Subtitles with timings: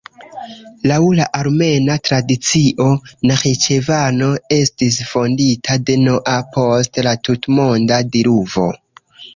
[0.91, 2.87] Laŭ la armena tradicio,
[3.33, 8.71] Naĥiĉevano estis fondita de Noa post la tutmonda diluvo.